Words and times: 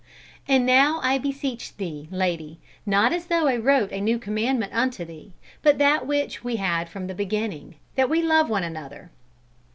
"And 0.47 0.65
now 0.65 0.99
I 1.03 1.19
beseech 1.19 1.77
thee, 1.77 2.07
lady, 2.11 2.57
not 2.87 3.13
as 3.13 3.27
though 3.27 3.45
I 3.47 3.55
wrote 3.55 3.91
a 3.91 4.01
new 4.01 4.17
commandment 4.17 4.73
unto 4.73 5.05
thee, 5.05 5.35
but 5.61 5.77
that 5.77 6.07
which 6.07 6.43
we 6.43 6.55
had 6.55 6.89
from 6.89 7.05
the 7.05 7.13
beginning, 7.13 7.75
that 7.93 8.09
we 8.09 8.23
love 8.23 8.49
one 8.49 8.63
another." 8.63 9.11